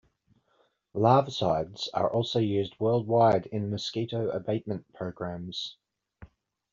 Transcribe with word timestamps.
Larvicides 0.95 1.87
are 1.93 2.11
also 2.11 2.39
used 2.39 2.79
worldwide 2.79 3.45
in 3.45 3.69
mosquito 3.69 4.31
abatement 4.31 4.91
programs. 4.95 5.77